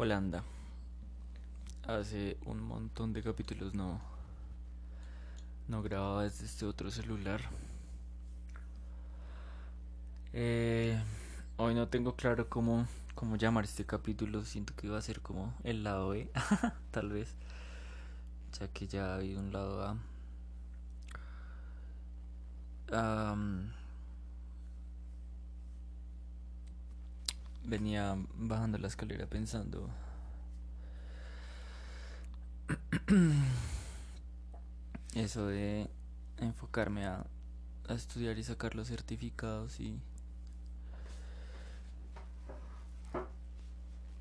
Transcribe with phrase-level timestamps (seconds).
[0.00, 0.44] Holanda.
[1.82, 4.00] Hace un montón de capítulos no,
[5.66, 7.40] no grababa desde este otro celular.
[10.32, 10.96] Eh,
[11.56, 14.44] hoy no tengo claro cómo, cómo llamar este capítulo.
[14.44, 16.30] Siento que iba a ser como el lado B,
[16.92, 17.34] tal vez.
[18.60, 19.98] Ya que ya hay un lado
[22.92, 23.26] A.
[27.68, 29.88] venía bajando la escalera pensando.
[35.14, 35.88] Eso de
[36.38, 37.24] enfocarme a,
[37.88, 39.98] estudiar y sacar los certificados y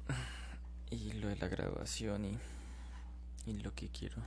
[0.90, 2.40] y lo de la graduación y,
[3.46, 4.24] y lo que quiero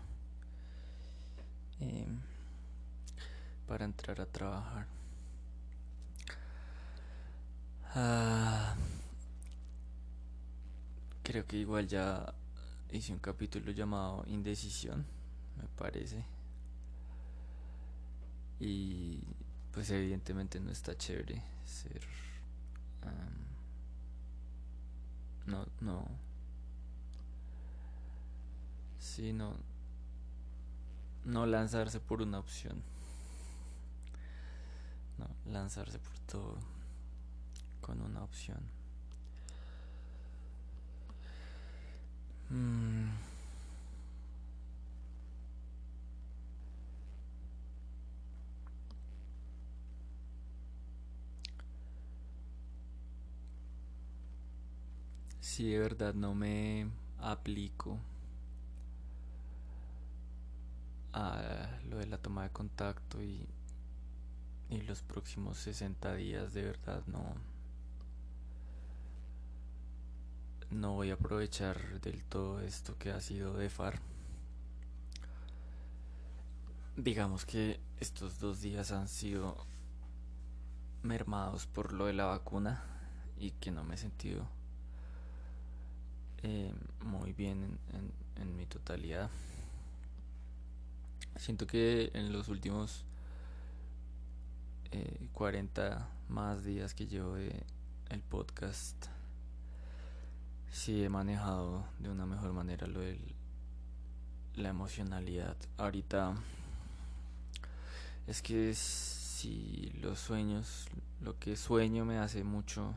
[1.81, 2.07] eh,
[3.67, 4.87] para entrar a trabajar.
[7.95, 8.75] Ah,
[11.31, 12.35] Creo que igual ya
[12.91, 15.07] hice un capítulo llamado Indecisión,
[15.57, 16.25] me parece.
[18.59, 19.23] Y
[19.71, 22.01] pues evidentemente no está chévere ser...
[25.47, 26.05] no, no.
[28.99, 29.55] Sí, no.
[31.27, 32.83] No lanzarse por una opción.
[35.17, 36.59] No, lanzarse por todo
[37.81, 38.80] con una opción.
[42.51, 43.11] Mm.
[55.41, 56.87] Si de verdad no me
[57.19, 57.99] aplico
[61.13, 63.47] a lo de la toma de contacto y,
[64.71, 67.35] y los próximos 60 días de verdad no
[70.71, 74.01] no voy a aprovechar del todo esto que ha sido de FAR.
[76.97, 79.67] Digamos que estos dos días han sido
[81.03, 82.83] mermados por lo de la vacuna
[83.39, 84.47] y que no me he sentido
[86.43, 86.73] eh,
[87.05, 87.79] muy bien
[88.37, 89.31] en, mi totalidad.
[91.37, 93.05] Siento que en los últimos
[95.33, 99.07] 40 eh, más días que llevo el podcast
[100.81, 103.21] sí he manejado de una mejor manera lo de
[104.55, 105.55] la emocionalidad.
[105.77, 106.35] Ahorita
[108.27, 110.87] es que si los sueños,
[111.21, 112.95] lo que sueño me hace mucho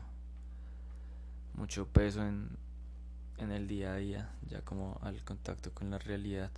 [1.52, 2.56] mucho peso en
[3.36, 6.50] en el día a día, ya como al contacto con la realidad.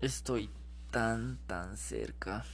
[0.00, 0.48] Estoy
[0.92, 2.44] tan tan cerca.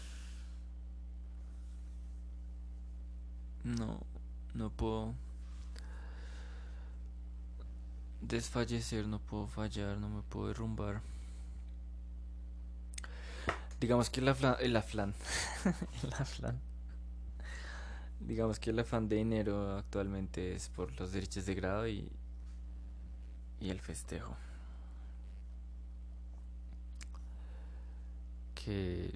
[3.65, 4.01] No
[4.55, 5.15] no puedo
[8.23, 11.03] desfallecer, no puedo fallar, no me puedo derrumbar.
[13.81, 15.15] Digamos que la flan, el aflan,
[16.03, 16.61] el aflan.
[18.21, 22.09] Digamos que el afán de dinero actualmente es por los derechos de grado y,
[23.61, 24.37] y el festejo.
[28.55, 29.13] Que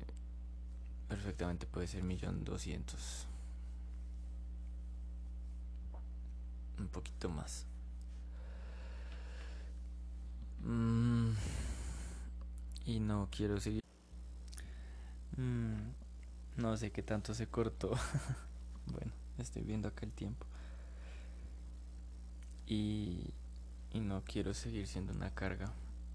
[1.08, 3.28] perfectamente puede ser millón doscientos.
[6.80, 7.66] Un poquito más.
[10.66, 11.30] Mm,
[12.86, 13.82] y no quiero seguir.
[15.36, 15.92] Mm,
[16.56, 17.90] no sé qué tanto se cortó.
[18.86, 20.44] bueno, estoy viendo acá el tiempo.
[22.66, 23.32] Y,
[23.92, 25.66] y no quiero seguir siendo una carga.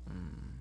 [0.07, 0.51] Mm,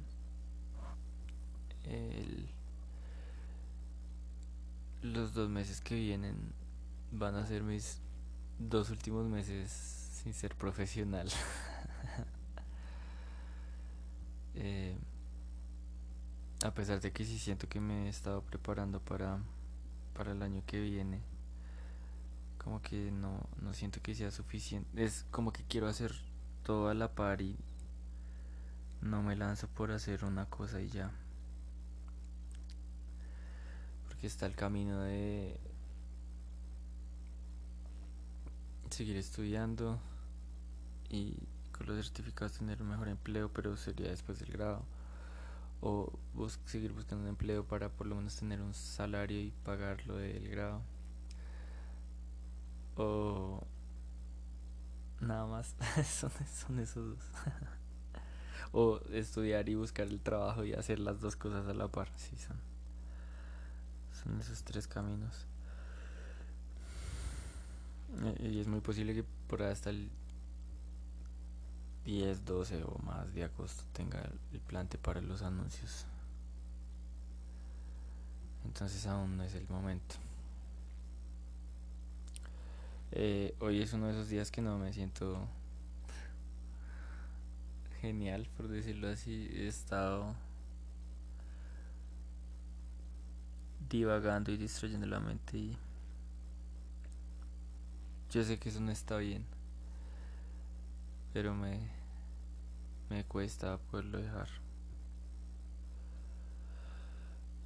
[5.02, 6.36] los dos meses que vienen
[7.10, 7.98] van a ser mis
[8.58, 9.70] dos últimos meses
[10.22, 11.28] sin ser profesional.
[16.64, 19.38] a pesar de que sí siento que me he estado preparando para,
[20.14, 21.20] para el año que viene,
[22.58, 25.02] como que no, no siento que sea suficiente.
[25.02, 26.12] Es como que quiero hacer
[26.62, 27.56] todo a la par y
[29.00, 31.10] no me lanzo por hacer una cosa y ya.
[34.08, 35.58] Porque está el camino de
[38.90, 40.00] seguir estudiando
[41.08, 41.36] y
[41.86, 44.82] los certificados tener un mejor empleo, pero sería después del grado.
[45.80, 46.12] O
[46.48, 50.48] seguir buscando un empleo para por lo menos tener un salario y pagar lo del
[50.48, 50.82] grado.
[52.96, 53.66] O
[55.20, 55.74] nada más,
[56.06, 57.24] son, son esos dos.
[58.72, 62.36] o estudiar y buscar el trabajo y hacer las dos cosas a la par, sí,
[62.36, 62.56] son,
[64.12, 65.46] son esos tres caminos.
[68.40, 70.10] Y es muy posible que por hasta el
[72.04, 74.20] 10, 12 o más de agosto tenga
[74.52, 76.06] el plante para los anuncios.
[78.64, 80.16] Entonces aún no es el momento.
[83.12, 85.48] Eh, hoy es uno de esos días que no me siento
[88.00, 89.48] genial, por decirlo así.
[89.52, 90.34] He estado
[93.88, 95.76] divagando y distrayendo la mente y
[98.30, 99.44] yo sé que eso no está bien,
[101.32, 101.80] pero me,
[103.08, 104.48] me cuesta poderlo dejar.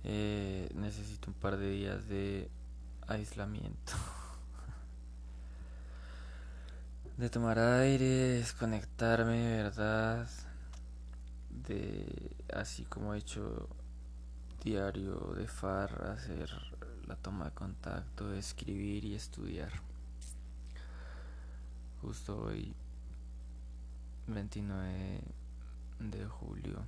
[0.04, 2.50] Eh, necesito un par de días de
[3.06, 3.92] aislamiento.
[7.16, 10.28] de tomar aire, desconectarme de verdad.
[11.50, 13.68] De así como he hecho
[14.62, 16.50] diario de FAR, hacer
[17.06, 19.72] la toma de contacto, escribir y estudiar.
[22.00, 22.74] Justo hoy,
[24.26, 25.22] 29
[26.00, 26.84] de julio,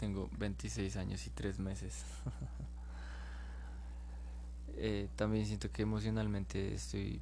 [0.00, 2.04] tengo 26 años y 3 meses.
[4.76, 7.20] eh, también siento que emocionalmente estoy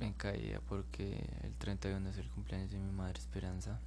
[0.00, 3.78] en caída porque el 31 es el cumpleaños de mi madre Esperanza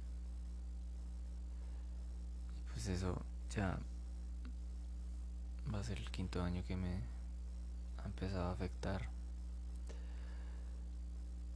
[2.72, 3.22] pues eso
[3.54, 3.78] ya
[5.72, 7.00] va a ser el quinto año que me
[7.98, 9.08] ha empezado a afectar.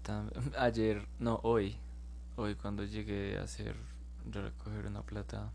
[0.58, 1.76] ayer, no, hoy,
[2.36, 3.74] hoy cuando llegué a hacer,
[4.30, 5.50] recoger una plata,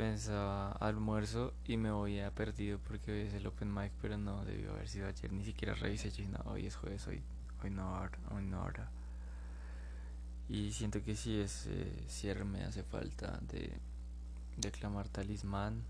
[0.00, 4.70] pensaba almuerzo y me había perdido porque hoy es el open mic, pero no debió
[4.70, 7.20] haber sido ayer, ni siquiera revisé, no, hoy es jueves, hoy,
[7.62, 8.00] hoy no
[8.34, 8.88] hoy no ahora.
[10.48, 13.74] Y siento que sí, ese cierre me hace falta de
[14.56, 15.82] declamar talismán.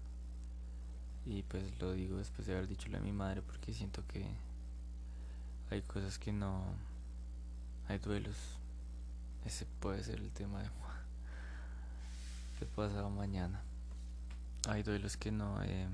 [1.24, 4.26] Y pues lo digo después de haber dicho a mi madre porque siento que
[5.70, 6.64] hay cosas que no...
[7.86, 8.36] Hay duelos.
[9.44, 10.68] Ese puede ser el tema de,
[12.58, 13.62] de pasado mañana.
[14.68, 15.86] Hay duelos que no he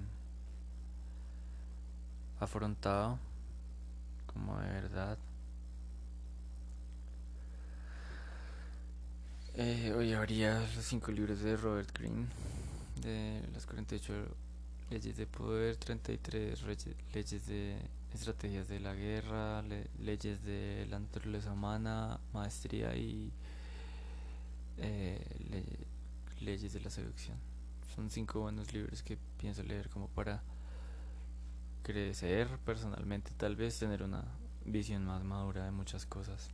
[2.40, 3.18] afrontado
[4.26, 5.18] como de verdad.
[9.54, 12.26] Eh, hoy habría los cinco libros de Robert Greene,
[13.02, 14.12] de las 48
[14.90, 16.60] leyes de poder, 33
[17.14, 17.78] leyes de
[18.12, 19.62] estrategias de la guerra,
[20.00, 23.32] leyes de la naturaleza humana, maestría y
[24.78, 25.24] eh,
[26.40, 27.56] leyes de la seducción.
[27.96, 30.43] Son cinco buenos libros que pienso leer como para
[31.82, 34.22] crecer personalmente, tal vez tener una
[34.66, 36.50] visión más madura de muchas cosas.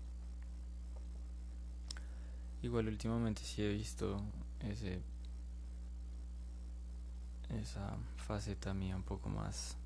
[2.62, 4.22] Igual últimamente sí he visto
[4.60, 5.02] ese
[7.48, 9.76] esa faceta mía un poco más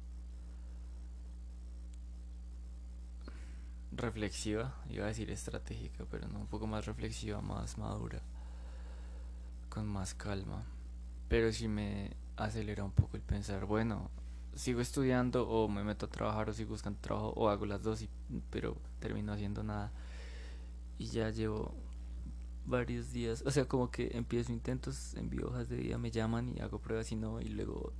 [3.92, 8.20] reflexiva, iba a decir estratégica, pero no, un poco más reflexiva, más madura,
[9.70, 10.64] con más calma.
[11.28, 14.10] Pero sí me acelera un poco el pensar, bueno,
[14.54, 18.02] sigo estudiando o me meto a trabajar o sigo buscando trabajo o hago las dos,
[18.02, 18.10] y,
[18.50, 19.92] pero termino haciendo nada.
[20.98, 21.74] Y ya llevo
[22.64, 26.60] varios días, o sea, como que empiezo intentos, envío hojas de vida, me llaman y
[26.60, 27.92] hago pruebas y no, y luego,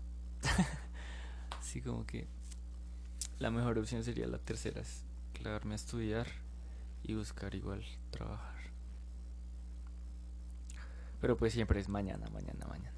[1.61, 2.27] sí, como que
[3.39, 6.27] la mejor opción sería la tercera, es clavarme a estudiar
[7.03, 8.57] y buscar igual trabajar.
[11.21, 12.96] Pero pues siempre es mañana, mañana, mañana.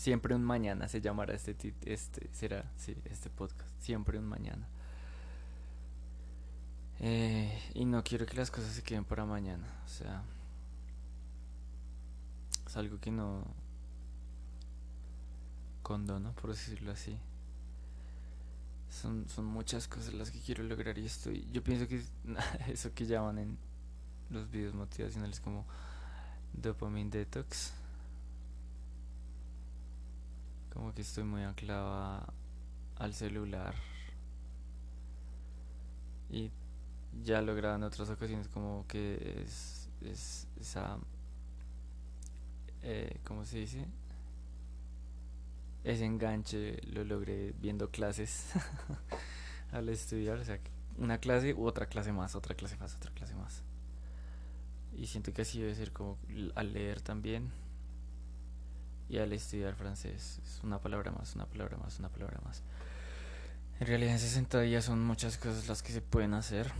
[0.00, 2.64] Siempre un mañana se llamará este, este será,
[3.04, 3.70] este podcast.
[3.82, 4.66] Siempre un mañana.
[7.00, 9.66] Eh, y no quiero que las cosas se queden para mañana.
[9.84, 10.22] O sea,
[12.66, 13.44] es algo que no
[15.82, 17.18] condono, por decirlo así.
[18.88, 21.46] Son, son muchas cosas las que quiero lograr y estoy.
[21.52, 22.02] Yo pienso que
[22.72, 23.58] eso que llaman en
[24.30, 25.66] los videos motivacionales como
[26.54, 27.74] dopamine detox.
[30.72, 32.24] Como que estoy muy anclado
[32.96, 33.74] al celular.
[36.30, 36.50] Y
[37.24, 40.98] ya logrado en otras ocasiones como que es, es esa
[42.82, 43.86] eh, ¿cómo se dice?
[45.84, 48.52] Ese enganche lo logré viendo clases
[49.72, 50.58] al estudiar, o sea,
[50.96, 53.62] una clase u otra clase más, otra clase más, otra clase más.
[54.92, 56.18] Y siento que así debe ser como
[56.54, 57.50] al leer también
[59.10, 60.40] y al estudiar francés.
[60.44, 62.62] Es una palabra más, una palabra más, una palabra más.
[63.80, 66.70] En realidad en 60 días son muchas cosas las que se pueden hacer.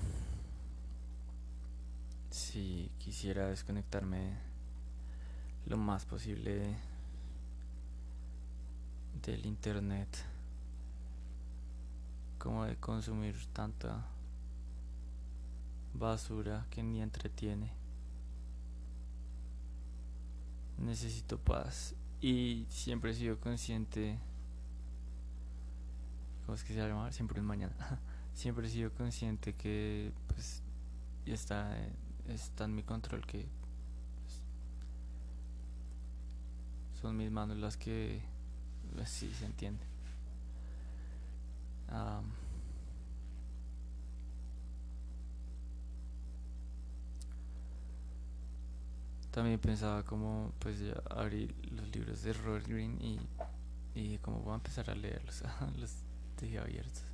[2.31, 4.39] Si quisiera desconectarme
[5.67, 6.77] lo más posible
[9.23, 10.25] del internet
[12.39, 14.07] como de consumir tanta
[15.95, 17.73] basura que ni entretiene.
[20.79, 24.19] Necesito paz y siempre he sido consciente.
[26.45, 27.11] ¿Cómo es que se llama?
[27.13, 27.75] Siempre es mañana.
[28.35, 30.63] siempre he sido consciente que pues
[31.27, 31.77] está,
[32.29, 33.47] está en mi control que
[34.21, 34.43] pues,
[37.01, 38.21] son mis manos las que
[38.95, 39.90] pues, sí se entiende.
[49.31, 53.21] También pensaba como pues ya abrir los libros de Robert Green y,
[53.95, 55.43] y como voy a empezar a leerlos,
[55.79, 55.95] los
[56.41, 57.05] dejé abiertos.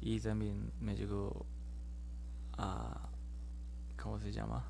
[0.00, 1.44] Y también me llegó
[2.56, 3.08] a
[4.02, 4.64] ¿cómo se llama?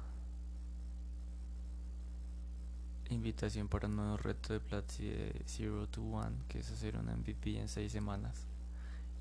[3.10, 7.06] Invitación para un nuevo reto de Platzi de Zero to One, que es hacer un
[7.06, 8.46] MVP en seis semanas.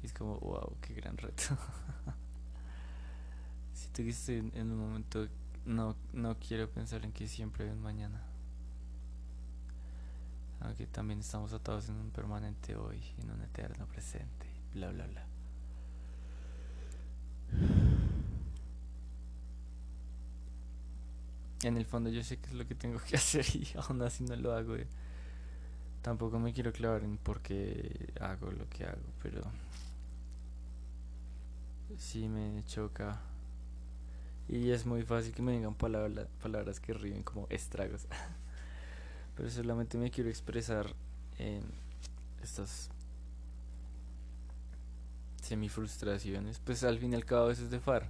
[0.01, 1.43] Y es como, wow, qué gran reto.
[3.73, 5.27] si tú en, en un momento
[5.67, 8.23] no, no quiero pensar en que siempre hay un mañana.
[10.61, 15.25] Aunque también estamos atados en un permanente hoy, en un eterno presente, bla bla bla.
[21.63, 24.23] En el fondo yo sé que es lo que tengo que hacer y aún así
[24.23, 24.75] no lo hago.
[24.75, 24.87] Eh.
[26.01, 29.41] Tampoco me quiero clavar en por qué hago lo que hago, pero
[31.97, 33.19] sí me choca
[34.49, 38.07] y es muy fácil que me vengan palabras, palabras que ríen como estragos.
[39.35, 40.95] Pero solamente me quiero expresar
[41.37, 41.63] en
[42.41, 42.89] estas
[45.41, 46.59] semi frustraciones.
[46.59, 48.09] Pues al fin y al cabo a veces de far.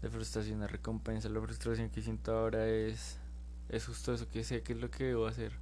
[0.00, 1.28] De frustración a recompensa.
[1.28, 3.18] La frustración que siento ahora es,
[3.68, 5.52] es justo eso que sé que es lo que debo hacer.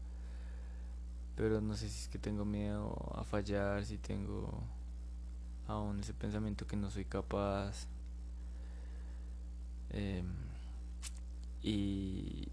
[1.36, 4.62] Pero no sé si es que tengo miedo a fallar, si tengo
[5.66, 7.86] aún ese pensamiento que no soy capaz
[9.90, 10.26] Em,
[11.62, 12.48] y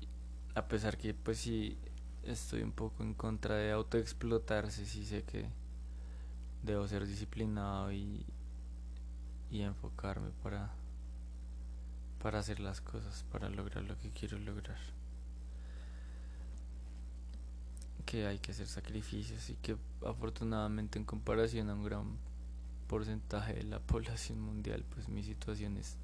[0.55, 1.77] a pesar que pues sí
[2.23, 5.49] estoy un poco en contra de autoexplotarse, sí sé que
[6.63, 8.25] debo ser disciplinado y,
[9.51, 10.71] y enfocarme para,
[12.21, 14.79] para hacer las cosas, para lograr lo que quiero lograr.
[18.05, 22.17] Que hay que hacer sacrificios y que afortunadamente en comparación a un gran
[22.87, 25.97] porcentaje de la población mundial, pues mi situación es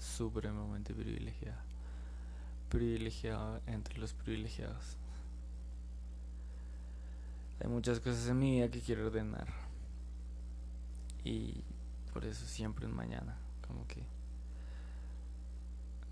[0.00, 1.62] supremamente privilegiada.
[2.68, 4.96] Privilegiada entre los privilegiados.
[7.60, 9.48] Hay muchas cosas en mi vida que quiero ordenar.
[11.24, 11.62] Y
[12.12, 13.36] por eso siempre en mañana.
[13.66, 14.00] Como que.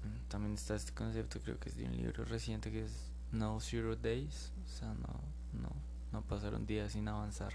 [0.02, 3.60] Mm, también está este concepto, creo que es de un libro reciente que es No
[3.60, 4.52] Zero Days.
[4.64, 5.20] O sea, no,
[5.60, 5.70] no,
[6.12, 7.52] no pasaron días sin avanzar.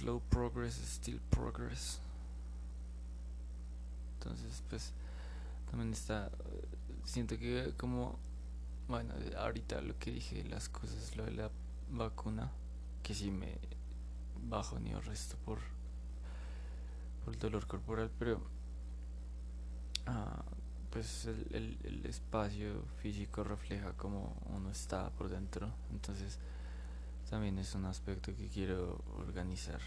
[0.00, 2.00] Slow progress still progress.
[4.18, 4.92] Entonces, pues
[5.70, 6.30] también está.
[7.04, 8.18] Siento que, como.
[8.88, 11.50] Bueno, ahorita lo que dije, las cosas, lo de la
[11.92, 12.50] vacuna,
[13.02, 13.56] que si me
[14.48, 15.58] bajo ni resto por,
[17.24, 18.40] por el dolor corporal, pero.
[20.06, 20.42] Ah,
[20.90, 25.70] pues el, el espacio físico refleja como uno está por dentro.
[25.92, 26.38] Entonces
[27.30, 29.80] también es un aspecto que quiero organizar,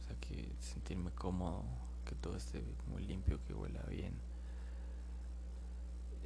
[0.00, 1.62] o sea, que sentirme cómodo,
[2.06, 4.14] que todo esté muy limpio, que huela bien.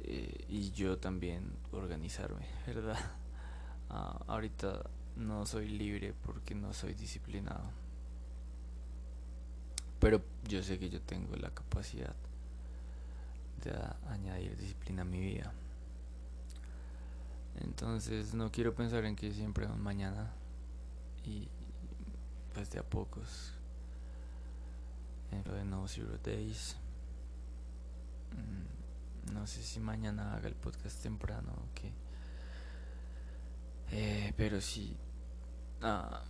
[0.03, 2.97] Eh, y yo también organizarme, ¿verdad?
[3.89, 7.69] Ah, ahorita no soy libre porque no soy disciplinado.
[9.99, 12.15] Pero yo sé que yo tengo la capacidad
[13.61, 13.73] de
[14.09, 15.51] añadir disciplina a mi vida.
[17.61, 20.31] Entonces no quiero pensar en que siempre mañana
[21.25, 21.49] y
[22.53, 23.53] pues de a pocos.
[25.31, 26.77] En lo de No Zero Days.
[28.31, 31.91] Mm, no sé si mañana haga el podcast temprano o qué.
[33.91, 34.97] Eh, pero sí.
[35.81, 36.23] Ah,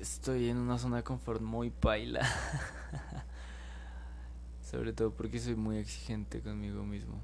[0.00, 2.20] estoy en una zona de confort muy paila.
[4.62, 7.14] Sobre todo porque soy muy exigente conmigo mismo.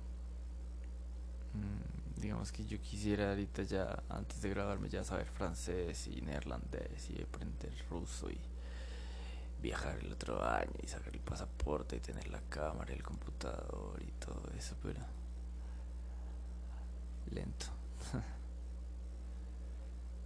[1.53, 7.11] Mm, digamos que yo quisiera ahorita ya, antes de grabarme, ya saber francés y neerlandés
[7.11, 8.39] y aprender ruso y
[9.61, 14.01] viajar el otro año y sacar el pasaporte y tener la cámara y el computador
[14.03, 15.01] y todo eso, pero
[17.31, 17.67] lento.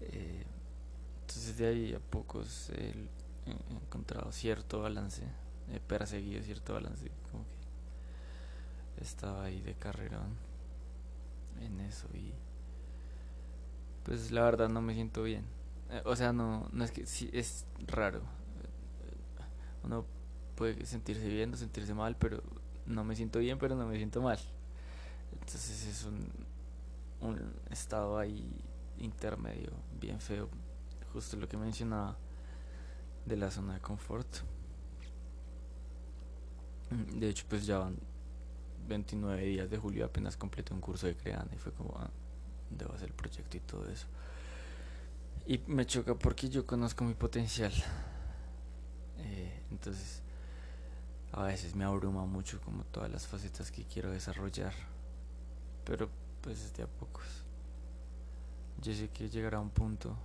[0.01, 0.47] Eh,
[1.23, 2.95] entonces de ahí a pocos he,
[3.69, 5.25] encontrado cierto balance,
[5.73, 7.45] he perseguido cierto balance, como
[8.95, 10.48] que estaba ahí de carrerón
[11.63, 12.33] en eso y
[14.05, 15.45] pues la verdad no me siento bien.
[15.91, 18.23] Eh, o sea, no, no es que sí, es raro.
[19.85, 20.05] uno
[20.55, 22.43] puede sentirse bien o sentirse mal, pero
[22.87, 24.39] no me siento bien, pero no me siento mal.
[25.33, 26.29] Entonces es un,
[27.21, 28.51] un estado ahí
[28.99, 30.49] intermedio, bien feo,
[31.13, 32.17] justo lo que mencionaba
[33.25, 34.27] de la zona de confort.
[36.91, 37.97] De hecho, pues ya van
[38.89, 42.11] 29 días de julio, apenas completé un curso de creando y fue como, ah,
[42.71, 44.07] debo hacer el proyecto y todo eso.
[45.47, 47.73] Y me choca porque yo conozco mi potencial.
[49.19, 50.23] Eh, entonces,
[51.33, 54.73] a veces me abruma mucho como todas las facetas que quiero desarrollar.
[55.85, 56.09] Pero
[56.43, 57.25] pues de a pocos.
[58.81, 60.17] Yo sé que llegará un punto,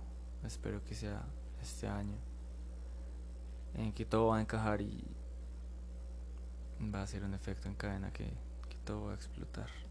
[0.44, 1.22] espero que sea
[1.60, 2.16] este año,
[3.74, 5.04] en que todo va a encajar y
[6.94, 8.30] va a ser un efecto en cadena que,
[8.84, 9.83] todo va a explotar.